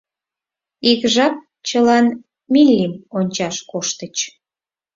Ик 0.91 1.01
жап 1.13 1.35
чылан 1.67 2.05
Миллим 2.51 2.93
ончаш 3.17 3.55
коштыч. 3.71 4.15